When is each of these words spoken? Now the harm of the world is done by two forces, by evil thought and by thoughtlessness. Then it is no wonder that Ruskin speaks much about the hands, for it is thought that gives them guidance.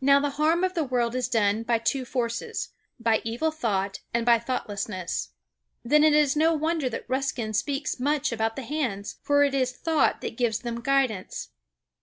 Now 0.00 0.20
the 0.20 0.30
harm 0.40 0.64
of 0.64 0.72
the 0.72 0.84
world 0.84 1.14
is 1.14 1.28
done 1.28 1.64
by 1.64 1.76
two 1.76 2.06
forces, 2.06 2.70
by 2.98 3.20
evil 3.24 3.50
thought 3.50 3.98
and 4.14 4.24
by 4.24 4.38
thoughtlessness. 4.38 5.32
Then 5.84 6.02
it 6.02 6.14
is 6.14 6.34
no 6.34 6.54
wonder 6.54 6.88
that 6.88 7.04
Ruskin 7.08 7.52
speaks 7.52 8.00
much 8.00 8.32
about 8.32 8.56
the 8.56 8.62
hands, 8.62 9.16
for 9.20 9.44
it 9.44 9.52
is 9.54 9.72
thought 9.72 10.22
that 10.22 10.38
gives 10.38 10.60
them 10.60 10.80
guidance. 10.80 11.50